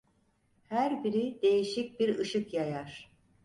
[0.67, 3.11] Her biri değişik bir ışık yayar.